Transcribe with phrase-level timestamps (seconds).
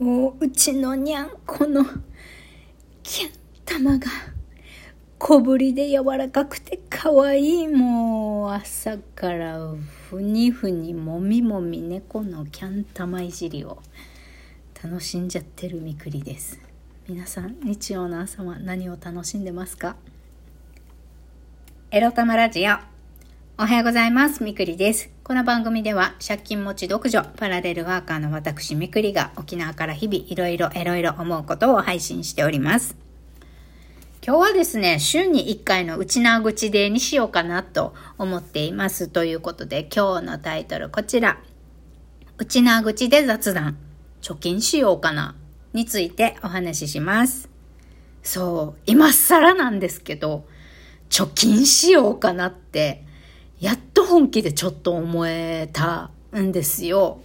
[0.00, 1.84] もううちのにゃんこの
[3.02, 3.30] キャン
[3.66, 4.06] 玉が
[5.18, 9.58] 小ぶりで柔らかくて可愛いもう朝から
[10.08, 13.82] ふにふにもみもみ猫のキャン玉いじりを
[14.82, 16.58] 楽しんじゃってるみくりです。
[17.06, 19.96] 皆さん日曜の朝は何を楽しんでますか？
[21.90, 22.89] エロ玉ラジオ。
[23.62, 24.42] おはようございます。
[24.42, 25.10] みくりです。
[25.22, 32.96] この番組では借金持ち独女、パラレルワーカーの私みくりが沖縄から日々いろいろいろいろ思うことを配信しております。
[34.26, 39.08] 今日はですね、週に1回の内縄口でにしようかなと思っています。
[39.08, 41.38] ということで今日のタイトルこちら。
[42.38, 43.76] 内縄口で雑談。
[44.22, 45.34] 貯金しようかな
[45.74, 47.50] についてお話しします。
[48.22, 50.46] そう、今更なんですけど、
[51.10, 53.04] 貯金しようかなって
[53.60, 57.20] やっと本気でちょっと思えたんですよ。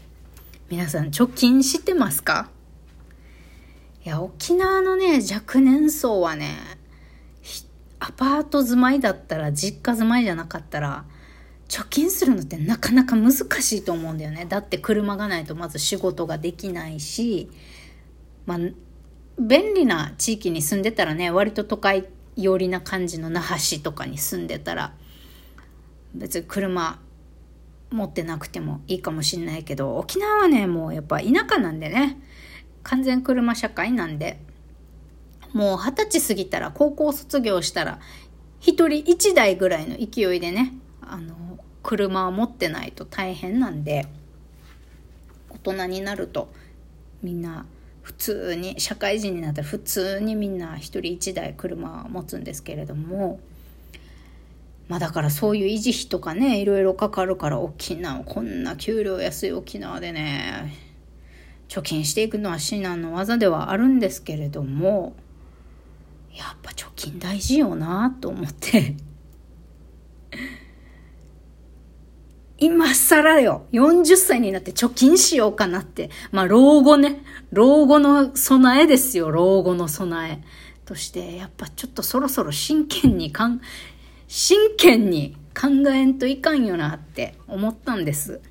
[0.70, 2.50] 皆さん貯金してますか？
[4.06, 6.58] いや、沖縄のね、若年層はね、
[8.00, 11.06] アパート住まいだったら、実家住まいじゃなかったら、
[11.70, 13.38] 貯金するのってなかなか難し
[13.78, 14.46] いと思うんだよね。
[14.46, 17.50] だって車がないとまず仕事ができないし、
[18.46, 18.60] まあ、
[19.40, 24.94] 便利な地域に住んでたらね、割と都会寄りな感じの那覇市とかに住んでたら、
[26.16, 27.00] 別に車
[27.92, 32.20] 持ってなくてもいいかもしんないけど沖縄はねもうやっぱ田舎なんでね
[32.84, 34.40] 完全車社会なんで
[35.54, 38.00] もう二十歳過ぎたら高校卒業したら
[38.60, 41.36] 一人一台ぐらいの勢いでねあの
[41.84, 44.08] 車を持ってないと大変なんで
[45.50, 46.52] 大人になると
[47.22, 47.66] みんな
[48.02, 53.40] 普通に社会人になったら普通にみんな一人一台車を持つんですけれども
[54.88, 60.74] まあだからそういう維持費とかね、いろいろかかるから沖縄、こんな給料安い沖縄でね、
[61.68, 65.16] 貯金していくのは至難の技ではあるんですけれども、
[66.36, 68.96] やっぱ貯金大事よなと思って
[72.60, 76.10] 今更よ、40歳になって貯金しようかなって。
[76.32, 80.44] まあ老後ね、老後の備えですよ、老後の備え。
[80.86, 83.60] として、やっぱちょっとそろそろ真剣にかん、
[84.28, 88.42] 真剣に考えんといかんよなって思ったんです。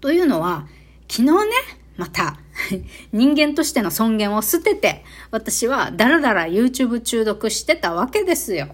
[0.00, 0.66] というのは、
[1.08, 1.52] 昨日ね、
[1.96, 2.38] また、
[3.12, 8.68] 人間としての尊厳を捨てて、私はだらだら YouTube 中毒してたわけですよ。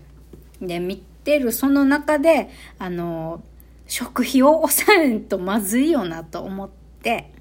[0.60, 3.42] で、見てるその中で、あの、
[3.86, 6.70] 食費を抑えんとまずいよなと思っ
[7.02, 7.32] て、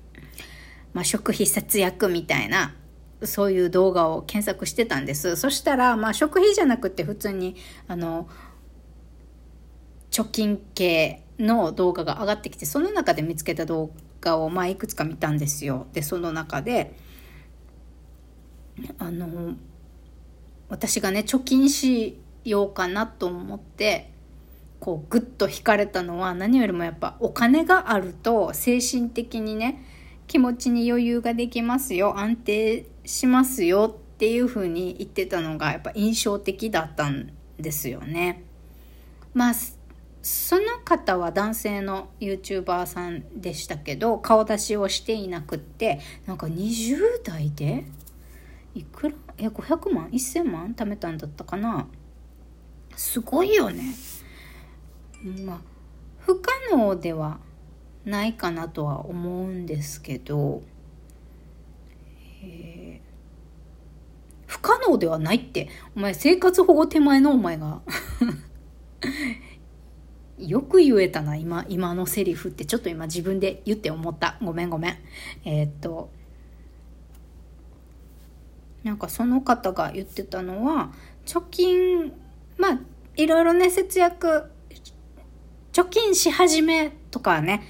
[0.94, 2.76] まあ、食費節約みたいな
[3.28, 5.36] そういう動画を検索してたんです。
[5.36, 7.56] そしたら、まあ食費じゃなくて普通に、
[7.88, 8.28] あの、
[10.12, 13.92] 貯金系の動画が上がってきて、その中で見つけた動
[14.22, 15.88] 画を、まあいくつか見たんですよ。
[15.94, 16.96] で、その中で、
[19.00, 19.56] あの、
[20.70, 24.12] 私がね、貯金しようかなと思って、
[24.80, 29.84] こう、ぐっと惹かれたのは、何よりもやっぱお金があると、精神的にね、
[30.28, 38.44] 気持ちに余裕ができますよ安定しますよっていう風に言ってたのがやっぱ印象的だったんですよね。
[39.34, 39.54] まあ
[40.22, 47.84] その方は男性の YouTuber さんでしたけど顔出しをしていなくってなんか20代で
[48.74, 49.16] いくら？
[49.38, 50.74] え500万？1000万？
[50.74, 51.88] 貯めたんだったかな？
[52.96, 53.94] すごいよね。
[55.46, 55.62] まあ
[56.20, 57.40] 不可能では
[58.06, 60.62] ないかなとは思うんですけど、
[62.42, 62.83] えー、
[64.54, 65.68] 不可能ではないって。
[65.96, 67.82] お前生活保護手前のお前が。
[70.38, 74.38] よく言えたな今今のセリフってちょっと今自分で言って思った。
[74.44, 74.98] ごめんごめん。
[75.44, 76.12] えー、っと
[78.84, 80.92] なんかその方が言ってたのは
[81.26, 82.14] 貯金
[82.58, 82.80] まあ
[83.16, 84.52] いろいろね節約
[85.72, 87.64] 貯金し始めとかね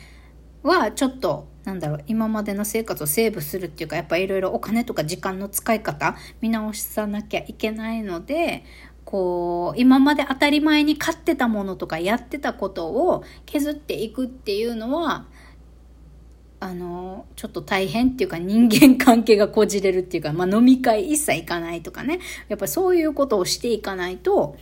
[0.64, 8.66] はちょっとなんだろう今までの生活をセーブするっていうかやっぱいろいろお金とか時間の使い方見直しさなきゃいけないので
[9.05, 15.26] こう今まで当たり前に買ってたものとかやってたことを削っていくっていうのは
[16.59, 22.20] あのちょっと大変っていうか人間関係がこじれるっていうか、まあ、飲み会一切行かないとかね。
[22.47, 24.55] やっぱそういうことをしていかないと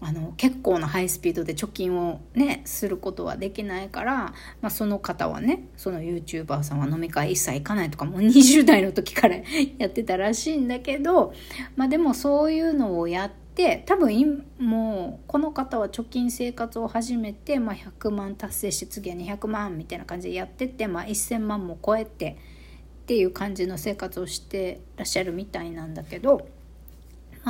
[0.00, 9.36] あの結構なハイスピードで貯金をねすることはできないから、まあ、その方はねその YouTuber さんは飲み会一切行かないとかもう20代の時から
[9.78, 11.32] やってたらしいんだけど、
[11.76, 22.36] まあ、でもそういうのをやって多分もうこの方は貯金生活を始めて、まあ、100万達成して次は200万みたいな感じでやってて、まあ、1000万も超えて
[23.02, 26.48] っていう感じの生活をしてらっしゃるみたいなんだけど、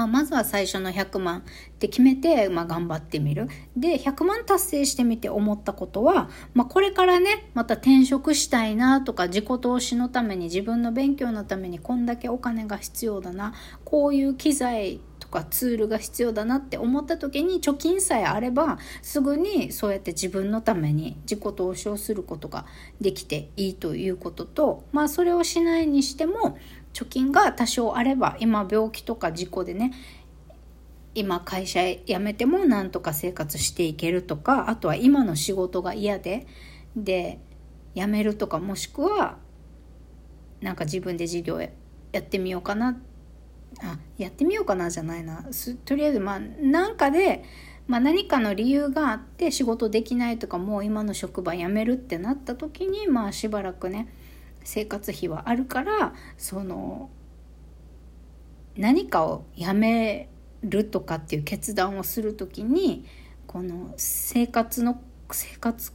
[0.03, 1.43] あ、まずは最初の100万っ
[1.79, 3.49] て決めて、まあ、頑張ってみる。
[3.77, 13.55] で、100万達成してみて思ったことは、まあ、これからね、また転職したいなとか、自己投資のために、自分の勉強のためにこんだけお金が必要だな、
[13.85, 22.65] こういう機材とかツールが必要だなって思った時に貯金さえあればすぐにそうやって自分のために自己投資をすることが
[23.01, 26.59] できていいということとまあそれをしないにしても
[26.97, 29.93] 貯金が多少あれば今病気とか事故でね
[31.15, 36.47] 今会社辞めてもなんとか生活していけるとかあとは今の仕事が嫌で
[36.97, 37.39] で
[37.95, 39.37] 辞めるとかもしくは
[40.63, 41.69] なんか自分で事業や
[42.19, 42.99] ってみようかな
[43.83, 45.45] あやってみようかなじゃないな。
[45.85, 47.45] とりあえずまあなんかで、
[47.87, 54.09] まあ、何かの理由があって仕事できないとかもう今の職場辞めるってなった時にまあしばらくね
[54.67, 57.09] 生活費はあるからその
[58.77, 60.29] 何かをやめ
[60.63, 63.07] るとかっていう決断をする時に
[63.47, 65.93] この生活の生活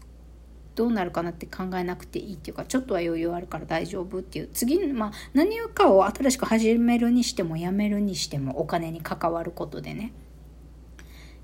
[0.73, 4.49] どうなるかなって考えなくていいっていうかちょっとは余裕あるから大丈夫っていう。
[4.53, 10.13] 次、まあ、何かを新しく始めるにしてもやめるにしてもお金に関わることでね。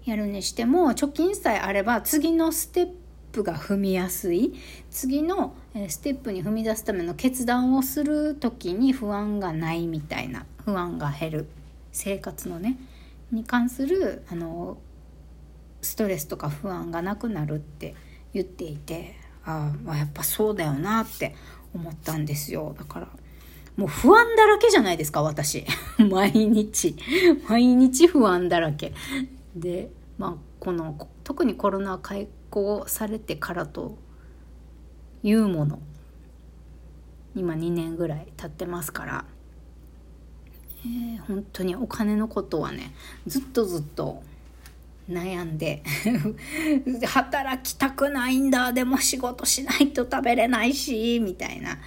[0.05, 3.06] やるにしても貯金さえあれば次のステップ
[3.43, 4.53] が踏みやすい。
[4.89, 5.55] 次の
[5.87, 11.47] ステップに踏み出すための決断をする時に不安がないみたいな不安が減る。
[11.91, 12.77] 生活のね
[13.31, 14.77] に関するあの
[15.81, 17.95] ストレスとか不安がなくなるって
[18.33, 21.35] 言っていてああやっぱそうだよなって
[21.73, 22.75] 思ったんですよ。
[22.77, 23.07] だから
[23.77, 25.65] もう不安だらけじゃないですか私。
[26.09, 26.95] 毎日。
[27.47, 28.93] 毎日不安だらけ。
[29.55, 33.97] でまあこの特にコロナ開講されてからと
[35.23, 35.79] いうもの。
[37.35, 39.25] 今2年ぐらい経ってますから、
[40.83, 42.93] えー、本当にお金のことはね
[43.27, 44.23] ずっとずっと
[45.09, 45.83] 悩んで
[47.05, 48.73] 働きたくないんだ。
[48.73, 51.77] でも仕事しないと食べれないしみたいな。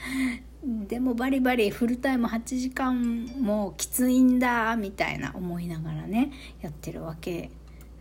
[0.63, 7.51] でもバリバリフルタイム8時間もきついんだみたいな思いながらねやってるわけ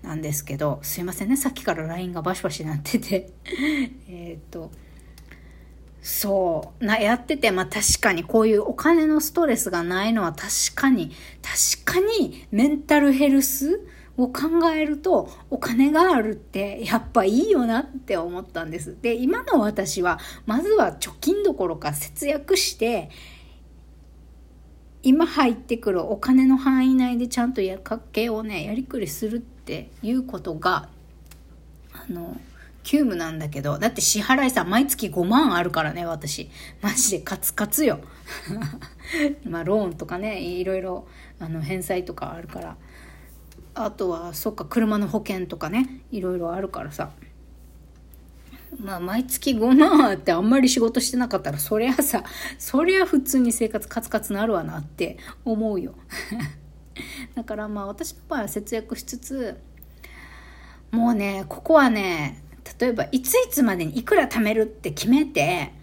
[0.02, 3.32] なんですけどすいませんねさっきから LINE がバシバシなってて
[4.08, 4.72] えっと
[6.02, 11.12] そうなやっててまあ確かにこういうお金のストレスがないのは確かに
[11.42, 13.82] 確かにメンタルヘルス
[14.22, 18.98] を考えるとお金があるってやっぱいいよなって思ったんです。
[19.02, 23.10] で、今の私はまずは貯金どころか節約して
[25.02, 27.80] 今入ってくるお金の範囲内でちゃんと家
[28.12, 30.90] 計をねやりくりするってっていうことが
[31.94, 32.36] あの
[32.82, 36.50] 急務なんだけどだって支払いさ毎月5万あるからね私。
[36.82, 38.00] マジでカツカツよ。
[39.48, 41.08] まあローンとかねいろいろ
[41.40, 42.78] あの返済とかあるから。
[43.76, 47.12] あとはそっか車の保険とかねいろいろあるからさ。
[48.80, 52.24] まあ毎月5万あってあんまり仕事してなかったらそりゃさ
[52.58, 55.94] そりゃ普通に生活カツカツなるわなって思うよ。
[57.36, 59.60] だからまあ私の場合は節約しつつ
[60.92, 62.42] もうねここはね
[62.80, 65.74] 例えばいついつまでにいくら貯めるって決めて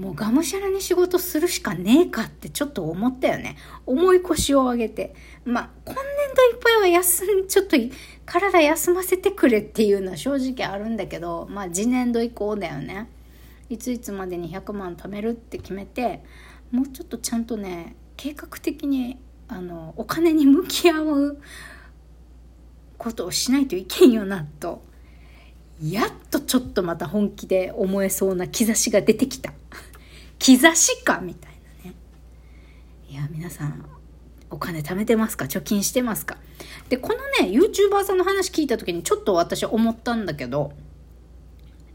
[0.00, 3.56] もうがむしゃらに仕事するしかねえかってちょっと思ったよね。
[3.84, 5.14] 重い腰を上げて。
[5.44, 7.76] まあ、今年度いっぱいは休ん、ちょっと
[8.24, 13.10] 体休ませてくれっていうのは正直あるんだけど、まあ次年度以降だよね。
[13.68, 16.24] いついつまでに100万貯めるって決めて、
[16.70, 19.18] もうちょっとちゃんとね、計画的に、
[19.52, 21.38] あの、お金に向き合う
[22.96, 24.82] ことをしないといけんよな、と。
[25.82, 29.52] やっとちょっとまた本気で思えそうな兆しが出てきた。
[30.38, 31.52] 兆しかみたい
[31.84, 31.96] なね。
[33.08, 33.84] いや、皆さん、
[34.50, 35.46] お金貯めてますか？
[35.46, 36.36] 貯金してますか？
[36.88, 40.72] で、このね、YouTuber さんの話聞いた時にちょっと私思ったんだけど、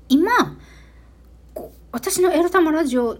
[0.10, 0.58] 今、
[1.92, 3.18] 私のエロ玉ラジオ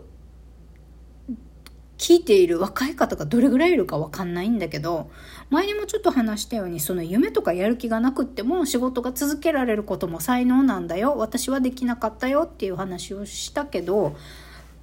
[2.06, 5.10] 聞いている若い方がどれぐらいいるかわかんないんだけど、
[5.50, 11.16] 前にもちょっと話したように、その夢とかやる気がなくっても仕事が続けられることも才能なんだよ。
[11.18, 14.16] 私はできなかったよっていう話をしたけど、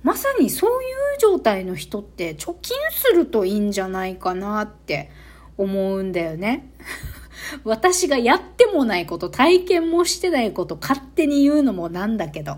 [0.02, 5.08] まさにそういう状態の人って貯金するといいんじゃないかなって
[5.56, 6.72] 思うんだよね。
[7.62, 12.56] 私がやってもないこと、体験もしてないこと、勝手に言うのもなんだけど。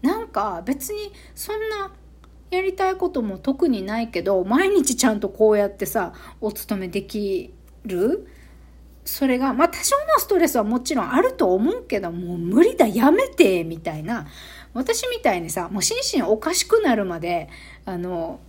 [0.00, 1.90] なんか別にそんな
[2.54, 7.52] やりたいことも特にないけど、毎日ちゃんとこうやってさ、お勤めでき
[7.84, 8.28] る？
[9.04, 14.26] それが、まあ多少のストレスはもちろんあると思うけど、もう無理だ、やめて、みたいな。
[14.72, 17.50] 私みたいにさ、もう心身おかしくなるまで、
[17.84, 18.40] あの、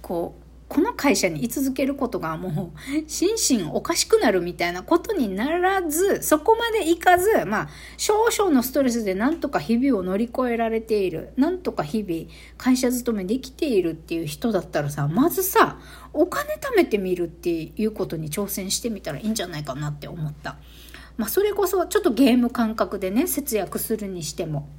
[0.00, 0.41] こう、
[0.72, 12.24] この会社に居続けることがもう 心身おかしくなるみたいなことにならず、そこまでいかず、まあ、少々のストレスでなんとか日々を乗り越えられている、なんとか日々
[12.56, 15.78] 会社勤めできているっていう人だったらさ、まずさ、
[16.14, 20.56] お金貯めてみるっていうことに挑戦してみたらいいんじゃないかなって思った。
[21.18, 24.70] まあ、それこそちょっとゲーム感覚でね、節約するにしても。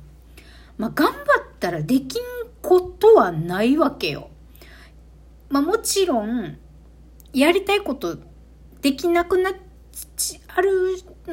[0.79, 1.19] まあ、頑張っ
[1.59, 2.21] たらできん
[2.63, 4.31] ことはないわけよ。
[5.49, 6.57] まあもちろん、
[7.33, 8.17] やりたいこと
[8.81, 9.53] できなくなっ
[10.55, 10.71] ある、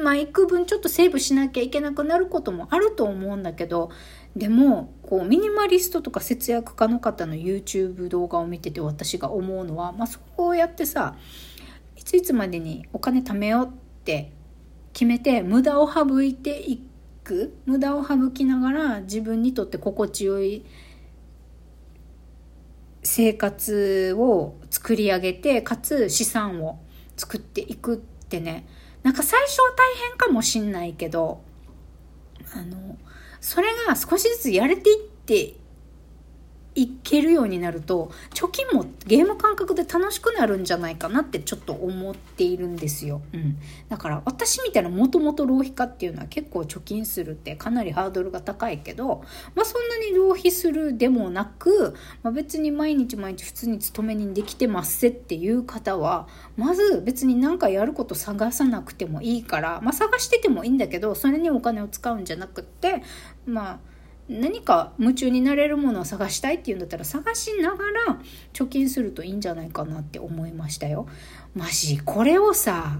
[0.01, 3.89] まあ幾分ちょっとセーブしなきゃいけなくなることもあると思うんだけど、
[4.35, 11.15] でも、こう、ミニマリストとか節約家の方の YouTube 動画を見てて私が思うのは、まあそうやってさ、
[11.97, 13.69] いついつまでにお金貯めようっ
[14.03, 14.31] て
[14.93, 16.81] 決めて無駄を省いてい
[17.23, 20.65] く無駄を省きながら自分にとって心地よい
[23.03, 26.79] 生活を作り上げて、かつ資産を
[27.17, 28.67] 作っていくってね、
[29.03, 31.41] なんか最初は大変かもしんないけど、
[32.53, 32.97] あの、
[33.39, 35.55] それが少しずつやれていって
[36.73, 43.21] いけるようになると貯金もゲーム感覚で楽しくなるんじゃないかなってちょっと思っているんですよ。
[43.33, 43.57] うん、
[43.89, 49.23] だから私みたいなもともと浪費家っていうのは結構貯金するってかなりハードルが高いけど、
[49.53, 63.03] まあ、そんなに浪費するでもなく、まあ、別に毎日毎日普通に勤めにできてますせっていう方はまず別に何かやること探さなくてもいいから、まあ、探しててもいいんだけどそれにお金を使うんじゃなくって
[63.45, 63.90] まあ
[64.31, 68.21] 何か夢中になれるものを探したいっていうんだったら探しながら
[68.53, 71.07] 貯金するといいんじゃないかなって思いましたよ。
[71.53, 72.99] マジこれをさ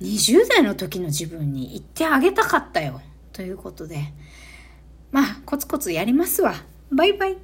[0.00, 3.02] 20代の時の自分に言ってあげたかったよ。
[3.32, 4.14] ということで
[5.12, 6.54] まあコツコツやりますわ。
[6.90, 7.43] バイバイ。